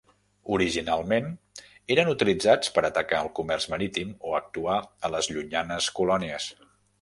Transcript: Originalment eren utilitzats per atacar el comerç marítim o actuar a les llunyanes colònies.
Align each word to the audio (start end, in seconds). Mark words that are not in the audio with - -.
Originalment 0.53 1.27
eren 1.95 2.09
utilitzats 2.13 2.73
per 2.77 2.83
atacar 2.89 3.19
el 3.27 3.29
comerç 3.41 3.67
marítim 3.75 4.17
o 4.31 4.35
actuar 4.39 4.79
a 5.09 5.13
les 5.17 5.31
llunyanes 5.35 5.93
colònies. 6.01 6.51